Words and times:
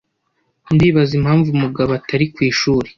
Ndibaza 0.73 1.13
impamvu 1.19 1.49
Mugabo 1.61 1.89
atari 1.99 2.25
ku 2.33 2.39
ishuri 2.49 2.89